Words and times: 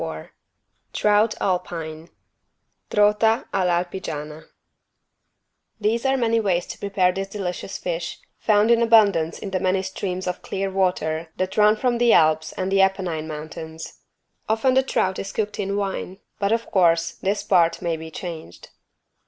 174 0.01 0.47
TROUT 0.93 1.35
ALPINE 1.39 2.09
(Trota 2.89 3.45
all'alpigiana) 3.53 4.47
These 5.79 6.07
are 6.07 6.17
many 6.17 6.39
ways 6.39 6.65
to 6.65 6.79
prepare 6.79 7.11
this 7.11 7.27
delicious 7.27 7.77
fish, 7.77 8.19
found 8.39 8.71
in 8.71 8.81
abundance 8.81 9.37
in 9.37 9.51
the 9.51 9.59
many 9.59 9.83
streams 9.83 10.25
of 10.25 10.41
clear 10.41 10.71
water 10.71 11.29
that 11.37 11.55
run 11.55 11.75
from 11.75 11.99
the 11.99 12.13
Alps 12.13 12.51
and 12.53 12.71
the 12.71 12.81
Apennine 12.81 13.27
mountains. 13.27 13.99
Often 14.49 14.73
the 14.73 14.81
trout 14.81 15.19
is 15.19 15.31
cooked 15.31 15.59
in 15.59 15.77
wine, 15.77 16.17
but, 16.39 16.51
of 16.51 16.71
course, 16.71 17.11
this 17.21 17.43
part 17.43 17.79
many 17.79 17.97
be 17.97 18.09
changed. 18.09 18.69